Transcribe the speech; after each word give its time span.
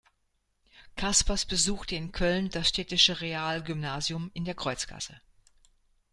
Kaspers 0.97 1.45
besuchte 1.45 1.93
in 1.95 2.11
Köln 2.11 2.49
das 2.49 2.69
städtische 2.69 3.21
Realgymnasium 3.21 4.31
in 4.33 4.45
der 4.45 4.55
Kreuzgasse. 4.55 5.21